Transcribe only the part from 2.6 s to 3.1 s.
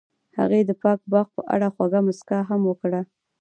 وکړه.